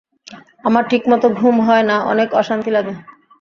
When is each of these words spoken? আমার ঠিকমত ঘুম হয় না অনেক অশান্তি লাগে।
আমার 0.63 0.83
ঠিকমত 0.89 1.23
ঘুম 1.39 1.55
হয় 1.61 1.83
না 1.83 1.95
অনেক 2.11 2.29
অশান্তি 2.33 2.69
লাগে। 2.71 2.93